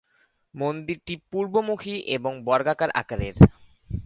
[0.53, 3.35] মন্দিরটি পূর্বমুখী এবং বর্গাকার আকারের।